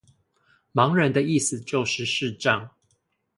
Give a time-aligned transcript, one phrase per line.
[0.73, 2.71] 盲人的意思就是視障